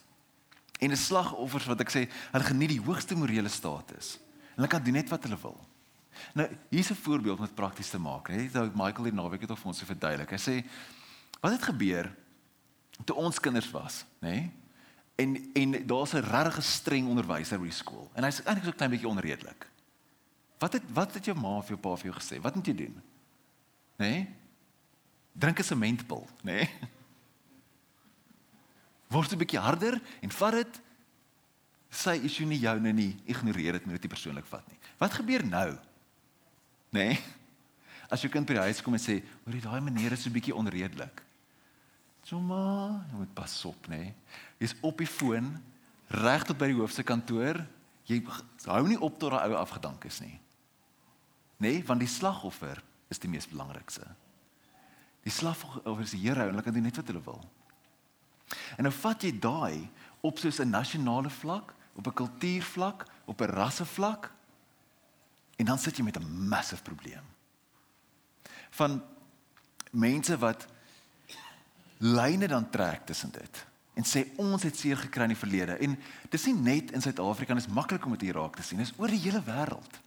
[0.79, 4.19] En 'n slagoffers wat ek sê, hulle geniet die hoogste morele status.
[4.55, 5.59] Hulle kan doen net wat hulle wil.
[6.33, 8.49] Nou, hier's 'n voorbeeld om dit prakties te maak, hè.
[8.53, 10.29] Nou Michael hier naweek het vir ons verduidelik.
[10.29, 10.65] Hy sê
[11.41, 12.15] wat het gebeur
[13.05, 14.05] toe ons kinders was?
[14.19, 14.51] Nee?
[15.19, 18.09] en en daar's 'n regtig streng onderwyser by die skool.
[18.13, 19.69] En hy's eintlik so klein bietjie onredelik.
[20.57, 22.41] Wat het wat het jou ma of jou pa vir jou gesê?
[22.41, 23.01] Wat moet jy doen?
[23.95, 24.09] Nê?
[24.09, 24.35] Nee?
[25.39, 26.51] Drink 'n sementpil, nê?
[26.51, 26.69] Nee?
[29.09, 30.81] Word 'n bietjie harder en vat dit.
[31.89, 34.77] Sy is jy nie joune nie, ignoreer dit, moet dit persoonlik vat nie.
[34.99, 35.71] Wat gebeur nou?
[36.91, 37.07] Nê?
[37.07, 37.19] Nee?
[38.09, 40.29] As jou kind by die huis kom en sê, "Hoor jy daai meneer is so
[40.29, 41.23] bietjie onredelik."
[42.23, 43.97] Soma, jy moet pas op, nê?
[43.97, 44.15] Nee?
[44.59, 45.63] Jy's op die foon
[46.07, 47.65] reg tot by die hoofse kantoor.
[48.05, 48.23] Jy
[48.65, 50.39] hou nie op tot daai ou afgedank is nie.
[51.59, 54.07] Nê, nee, want die slagoffer is die mees belangrikste.
[55.29, 57.43] Die slagoffer is die Here en hulle kan doen net wat hulle wil.
[58.79, 59.85] En nou vat jy daai
[60.25, 64.31] op soos 'n nasionale vlak, op 'n kultuurvlak, op 'n rassevlak
[65.57, 67.23] en dan sit jy met 'n massive probleem.
[68.69, 69.03] Van
[69.91, 70.67] mense wat
[71.97, 75.97] lyne dan trek tussen dit en sê ons het seer gekry in die verlede en
[76.29, 79.07] dis nie net in Suid-Afrika dis maklik om dit hier raak te sien dis oor
[79.07, 79.99] die hele wêreld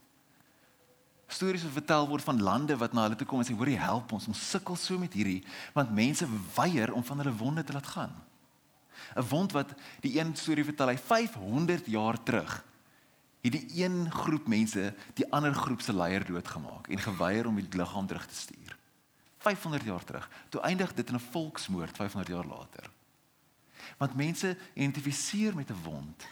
[1.33, 3.79] stories wat vertel word van lande wat na hulle toe kom en sê hoor jy
[3.81, 4.27] help ons.
[4.27, 5.41] Ons sukkel so met hierdie
[5.73, 8.13] want mense weier om van hulle wonde te laat gaan.
[9.15, 12.63] 'n wond wat die een storie vertel hy 500 jaar terug
[13.43, 17.67] het die een groep mense die ander groep se leier doodgemaak en geweier om die
[17.77, 18.77] liggaam terug te stuur.
[19.43, 20.29] 500 jaar terug.
[20.49, 22.89] Toe eindig dit in 'n volksmoord 500 jaar later.
[23.97, 26.25] Want mense identifiseer met 'n wond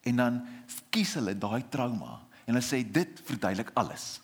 [0.00, 0.46] en dan
[0.90, 4.20] kies hulle daai trauma en hulle sê dit verduidelik alles.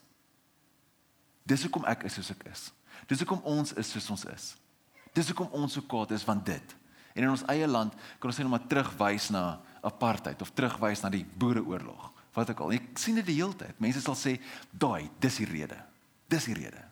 [1.46, 2.70] Dis hoekom ek is soos ek is.
[3.06, 4.48] Dis hoekom ons is soos ons is.
[5.14, 6.74] Dis hoekom ons so kwaad is van dit.
[7.16, 11.12] En in ons eie land kan ons net maar terugwys na apartheid of terugwys na
[11.14, 12.11] die boereoorlog.
[12.37, 13.78] Wat ek al, ek sien dit die hele tyd.
[13.80, 14.37] Mense sal sê,
[14.70, 15.78] "Daai, dis die rede."
[16.28, 16.82] Dis die rede.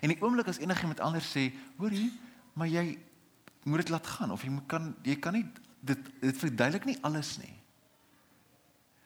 [0.00, 2.12] En die oomblik as enigiemand anders sê, "Hoorie,
[2.54, 2.98] maar jy
[3.62, 5.46] moet dit laat gaan of jy moet kan jy kan nie
[5.80, 7.54] dit dit verduidelik nie alles nie.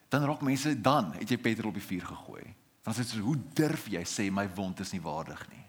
[0.09, 2.45] Dan raak mense dan het jy petrol op die vuur gegooi.
[2.83, 5.63] Dan sê jy hoe durf jy sê my wond is nie waardig nie?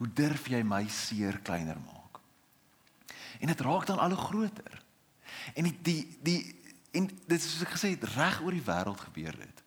[0.00, 2.18] Hoe durf jy my seer kleiner maak?
[3.38, 4.82] En dit raak dan al hoe groter.
[5.54, 6.40] En die die die
[6.92, 9.62] en dit is soos ek gesê het reg oor die wêreld gebeur dit.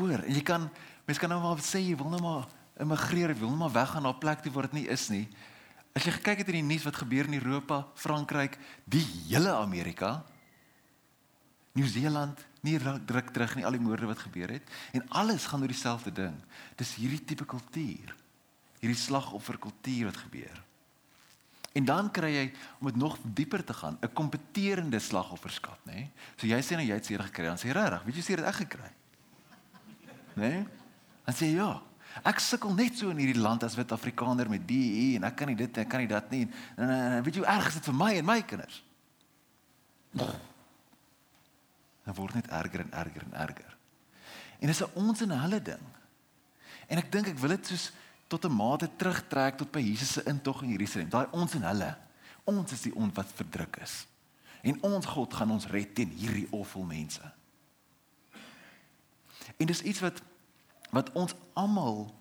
[0.00, 0.66] Oor en jy kan
[1.06, 2.48] mense kan nou maar sê jy wil nou maar
[2.80, 5.28] immigreer, jy wil nou maar weggaan na 'n plek toe waar dit nie is nie.
[5.94, 10.24] As jy kyk het in die nuus wat gebeur in Europa, Frankryk, die hele Amerika,
[11.72, 15.70] Nieu-Seeland, nie druk terug nie al die moorde wat gebeur het en alles gaan oor
[15.70, 16.34] dieselfde ding.
[16.76, 18.14] Dis hierdie tipe kultuur.
[18.80, 20.62] Hierdie slagofferkultuur wat gebeur.
[21.78, 22.44] En dan kry jy
[22.80, 25.92] om dit nog dieper te gaan, 'n kompeterende slagofferskap, nê?
[25.92, 26.10] Nee?
[26.36, 28.46] So jy sê nou jy het seer gekry, dan sê regtig, weet jy seer het
[28.46, 28.90] ek gekry?
[30.34, 30.48] Nê?
[30.48, 30.66] Nee?
[31.24, 31.82] Dan sê jy ja.
[32.24, 35.46] Ek sukkel net so in hierdie land as wit Afrikaner met DE en ek kan
[35.46, 36.48] nie dit en ek kan nie dat nie.
[36.76, 38.82] En, en, en weet jy hoe erg is dit vir my en my kinders?
[42.08, 43.76] Dit word net erger en erger en erger.
[44.58, 45.84] En dis 'n ons en hulle ding.
[46.88, 47.92] En ek dink ek wil dit soos
[48.28, 51.08] tot 'n mate terugtrek tot by Jesus se intog in Jerusalem.
[51.08, 51.96] Daai ons en hulle.
[52.44, 54.06] Ons is die on wat verdruk is.
[54.62, 57.32] En ons God gaan ons red teen hierdie awful mense.
[59.56, 60.22] En dis iets wat
[60.90, 62.14] wat ons almal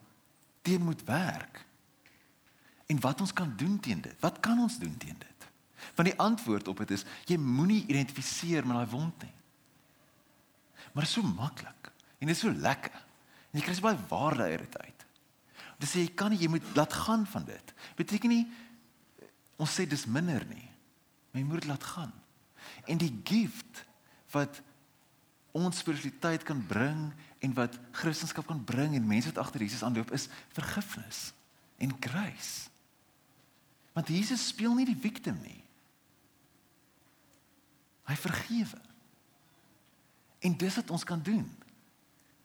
[0.61, 1.65] teen moet werk.
[2.85, 4.15] En wat ons kan doen teen dit?
[4.19, 5.49] Wat kan ons doen teen dit?
[5.95, 9.33] Want die antwoord op dit is jy moenie identifiseer met daai wond nie.
[10.97, 13.03] Maar dit is so maklik en dit is so lekker.
[13.51, 15.03] En jy kry so baie waarde uit dit uit.
[15.77, 17.73] Dis sê jy kan nie jy moet laat gaan van dit.
[17.99, 18.47] Beteken nie
[19.61, 20.65] ons sê dis minder nie.
[21.29, 22.15] Maar jy moet dit laat gaan.
[22.89, 23.83] En die gift
[24.33, 24.57] wat
[25.53, 27.05] ons spiritualiteit kan bring
[27.45, 30.25] en wat Christendom kan bring en mense wat agter Jesus aanloop is
[30.57, 31.27] vergifnis
[31.77, 32.73] en grace.
[33.93, 35.61] Want Jesus speel nie die victim nie.
[38.09, 38.86] Hy vergewe.
[40.39, 41.45] En dis wat ons kan doen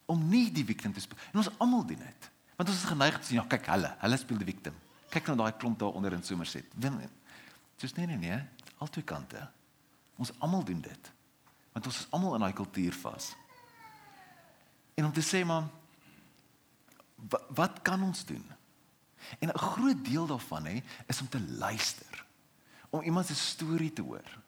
[0.06, 1.18] om nie die victim te speel.
[1.32, 2.30] En ons almal doen dit.
[2.56, 4.76] Want ons is geneig om te sê ja, kyk hulle, hulle speel die victim.
[5.12, 6.68] Kyk nou daai klomp daar onder in Somerset.
[7.80, 8.38] Dis nee nee nee,
[8.78, 9.40] albei kante.
[10.16, 11.12] Ons almal doen dit.
[11.72, 13.32] Want ons is almal in daai kultuur vas.
[14.94, 15.68] En om te sê maar
[17.16, 18.44] wat, wat kan ons doen?
[19.38, 22.24] En 'n groot deel daarvan hè is om te luister.
[22.90, 24.38] Om iemand se storie te hoor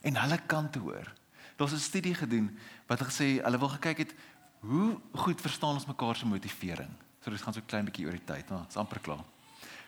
[0.00, 1.12] en hulle kant te hoor.
[1.56, 4.14] Daar's 'n studie gedoen wat gesê hulle wil gekyk het
[4.60, 6.90] hoe goed verstaan ons mekaar se motivering.
[7.20, 9.24] So dit gaan so klein bietjie oor die tyd, maar dit's amper klaar.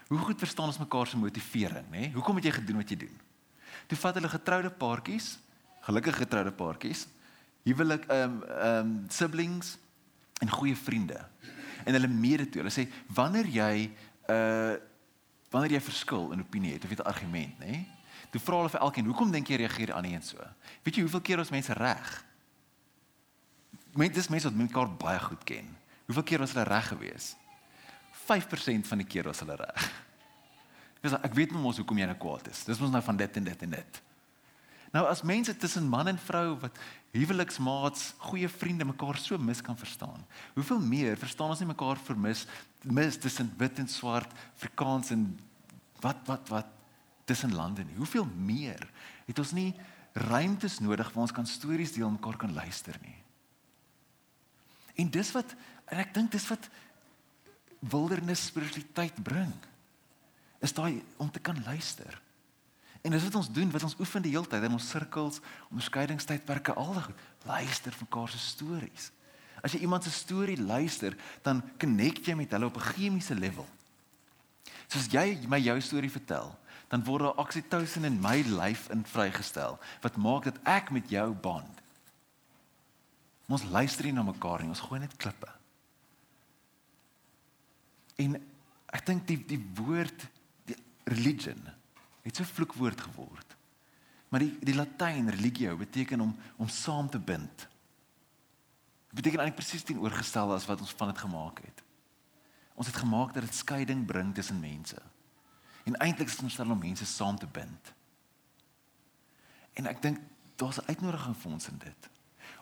[0.08, 2.12] Hoe goed verstaan ons mekaar se motivering, nê?
[2.12, 3.20] Hoekom het jy gedoen wat jy doen?
[3.86, 5.38] Toe vat hulle getroude paartjies,
[5.80, 7.06] gelukkige getroude paartjies,
[7.62, 9.76] huwelik ehm um, ehm um, siblings
[10.40, 11.20] en goeie vriende.
[11.84, 12.62] En hulle mede toe.
[12.62, 13.90] Hulle sê wanneer jy
[14.30, 14.76] uh
[15.50, 17.86] wanneer jy verskil in opinie het of jy 'n argument, nê?
[18.30, 20.36] Toe vra hulle vir elkeen, "Hoekom dink jy reageer ander een so?"
[20.82, 22.24] Weet jy hoeveel keer ons mense reg?
[23.92, 25.76] Mense dis mense wat mekaar baie goed ken.
[26.06, 27.36] Hoeveel keer was hulle reg geweest?
[28.26, 29.92] 5% van die keer was hulle reg.
[31.00, 32.64] Dis ek weet mos hoekom jy nou kwaad is.
[32.64, 34.00] Dis mos nou van dit en dit en dit.
[34.92, 36.78] Nou as mense tussen man en vrou wat
[37.12, 40.24] huweliksmaats, goeie vriende mekaar so mis kan verstaan.
[40.56, 42.46] Hoeveel meer verstaan ons nie mekaar vermis
[42.82, 45.28] mis tussen wit en swart, Afrikaans en
[46.00, 46.77] wat wat wat
[47.28, 47.96] tussen lande nie.
[48.00, 48.84] Hoeveel meer
[49.28, 49.70] het ons nie
[50.18, 53.16] ruimtes nodig waar ons kan stories deel en mekaar kan luister nie.
[54.98, 55.52] En dis wat
[55.88, 56.68] en ek dink dis wat
[57.78, 59.52] wildernis spiritualiteit bring.
[60.64, 62.16] Is daai om te kan luister.
[63.06, 65.38] En dis wat ons doen, wat ons oefen die hele tyd in ons sirkels,
[65.70, 67.22] onderskeidingstydperke, al die goed.
[67.46, 69.12] Luister vir mekaar se stories.
[69.62, 71.14] As jy iemand se storie luister,
[71.46, 73.66] dan connect jy met hulle op 'n chemiese level.
[74.88, 76.58] Soos jy my jou storie vertel,
[76.88, 81.26] dan word daar oksitosin in my lyf in vrygestel wat maak dat ek met jou
[81.34, 81.82] bond.
[83.48, 85.48] Ons luister nie na mekaar nie, ons gooi net klippe.
[88.20, 88.36] En
[88.92, 90.26] ek dink die die woord
[90.68, 90.76] die
[91.08, 91.60] religion
[92.24, 93.56] het so vloekwoord geword.
[94.28, 97.68] Maar die die Latyn religio beteken om om saam te bind.
[99.08, 101.84] Dit beteken eintlik presies teenoorgestel as wat ons van dit gemaak het.
[102.78, 105.00] Ons het gemaak dat dit skeiding bring tussen mense.
[105.88, 107.92] En eintlik is dit om om mense saam te bind.
[109.72, 110.20] En ek dink
[110.60, 112.10] daar's 'n uitnodiging vir ons in dit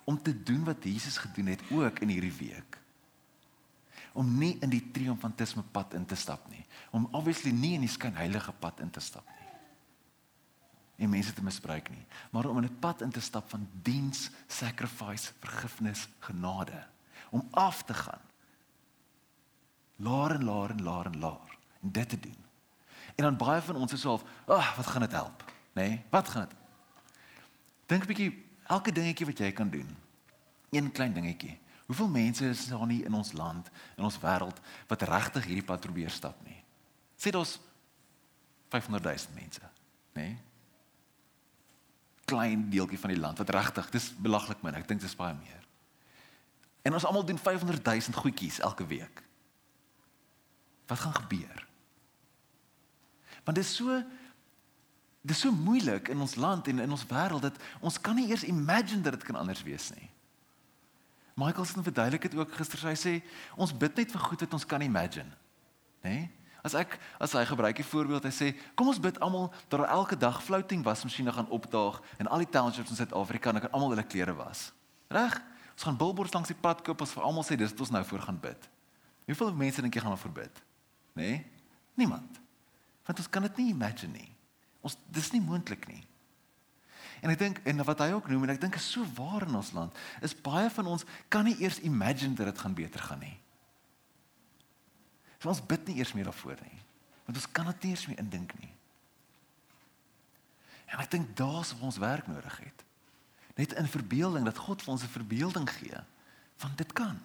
[0.07, 2.79] om te doen wat Jesus gedoen het ook in hierdie week.
[4.13, 7.91] Om nie in die triomfantisme pad in te stap nie, om obviously nie in die
[7.91, 9.49] skynheilige pad in te stap nie.
[10.97, 14.31] En mense te misbruik nie, maar om in 'n pad in te stap van diens,
[14.47, 16.87] sacrifice, vergifnis, genade,
[17.31, 18.23] om af te gaan.
[19.97, 22.46] Laer en laer en laer en laer en dit te doen.
[23.17, 25.53] En dan baie van ons is half, "Ag, oh, wat gaan dit help?" Nê?
[25.73, 26.57] Nee, wat gaan dit?
[27.87, 29.97] Dink 'n bietjie elke dingetjie wat jy kan doen.
[30.71, 31.59] Een klein dingetjie.
[31.87, 35.81] Hoeveel mense is daar nie in ons land, in ons wêreld wat regtig hierdie pad
[35.81, 36.65] probeer stap nie?
[37.17, 37.61] Sê dit
[38.69, 39.61] 500 000 mense,
[40.13, 40.23] nê?
[40.23, 40.39] Nee?
[42.25, 44.75] Klein deeltjie van die land wat regtig, dis belaglik min.
[44.75, 45.63] Ek dink dit is baie meer.
[46.83, 49.23] En ons almal doen 500 000 goedjies elke week.
[50.87, 51.66] Wat gaan gebeur?
[53.47, 54.03] Want dit is so
[55.27, 58.29] dit is so moeilik in ons land en in ons wêreld dat ons kan nie
[58.31, 60.11] eers imagine dat dit kan anders wees nie.
[61.35, 63.15] Michael het verduidelik dit ook gister sy sê
[63.59, 65.31] ons bid net vir goed wat ons kan imagine.
[66.03, 66.11] Né?
[66.11, 66.29] Nee?
[66.67, 69.93] As ek as hy gebruik die voorbeeld hy sê kom ons bid almal dat daar
[69.99, 74.07] elke dag floating wasmasjiene gaan opdaag en al die townships in Suid-Afrika kan almal hulle
[74.07, 74.73] klere was.
[75.13, 75.39] Reg?
[75.77, 78.03] Ons gaan billboards langs die pad koop ons vir almal sê dis wat ons nou
[78.09, 78.71] voor gaan bid.
[79.27, 80.65] Hoeveel mense dink jy gaan daarvoor bid?
[81.15, 81.23] Né?
[81.23, 81.39] Nee?
[82.01, 82.46] Niemand.
[83.07, 84.31] Want ons kan dit nie imagine nie.
[84.87, 86.03] Ons dis nie moontlik nie.
[87.25, 89.57] En ek dink en wat hy ook noem en ek dink is so waar in
[89.57, 93.23] ons land, is baie van ons kan nie eers imagine dat dit gaan beter gaan
[93.25, 93.37] nie.
[95.41, 96.81] So ons bid nie eers meer daarvoor nie.
[97.27, 98.73] Want ons kan dit nie eers meer indink nie.
[100.93, 102.85] En ek dink daar's waar ons werk nodig het.
[103.57, 105.99] Net in verbeelding dat God vir ons 'n verbeelding gee
[106.57, 107.19] van dit kan.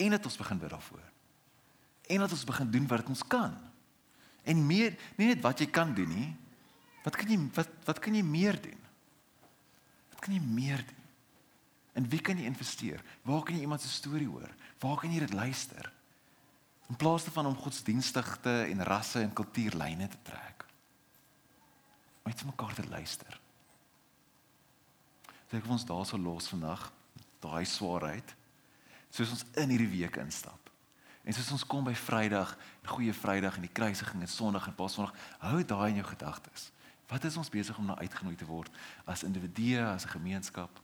[0.00, 1.09] En dit ons begin bid daarvoor
[2.10, 3.54] en dat ons begin doen wat ons kan.
[4.42, 6.30] En meer nie net wat jy kan doen nie.
[7.04, 8.80] Wat kan jy wat wat kan jy meer doen?
[10.12, 10.98] Wat kan jy meer doen?
[11.98, 13.02] En wie kan jy investeer?
[13.26, 14.50] Waar kan jy iemand se storie hoor?
[14.82, 15.90] Waar kan jy dit luister?
[16.90, 20.64] In plaas daarvan om godsdienstigte en rasse en kultuurlyne te trek.
[22.22, 23.40] Om net mekaar te luister.
[25.50, 26.88] Dink ons daar so los vandag,
[27.42, 28.34] daai swaarheid.
[29.10, 30.59] Soos ons in hierdie week instap.
[31.24, 32.56] En soos ons kom by Vrydag,
[32.88, 36.70] Goeie Vrydag en die kruisiging en Sondag en Paasondag, hou daai in jou gedagtes.
[37.10, 38.70] Wat is ons besig om na uitgenooi te word
[39.04, 40.80] as individue, as 'n gemeenskap?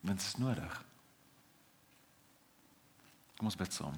[0.00, 0.84] Dit is nodig.
[3.36, 3.94] Kom ons bid saam.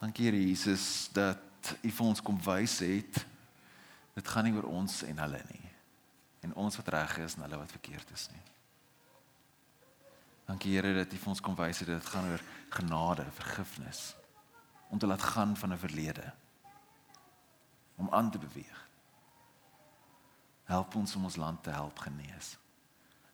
[0.00, 1.38] Dankie Here Jesus dat
[1.82, 3.26] U vir ons kom wys het.
[4.14, 5.70] Dit gaan nie oor ons en hulle nie.
[6.40, 8.53] En ons wat reg is en hulle wat verkeerd is nie.
[10.44, 14.14] Dankie Here dat U vir ons kom wys dat dit gaan oor genade, vergifnis
[14.92, 16.32] om te laat gaan van 'n verlede
[17.96, 18.88] om aan te beweeg.
[20.64, 22.56] Help ons om ons land te help genees.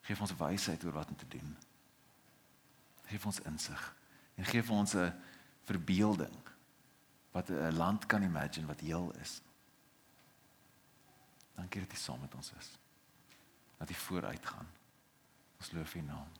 [0.01, 1.57] Geef ons wysheid oor wat om te doen.
[3.05, 3.97] Geef ons insig
[4.35, 5.15] en geef ons 'n
[5.65, 6.37] verbeelding
[7.31, 9.41] wat 'n land kan imagine wat heel is.
[11.55, 12.69] Dankie dat U saam met ons is.
[13.79, 14.69] Dat U vooruit gaan.
[15.59, 16.40] Ons loof U naam.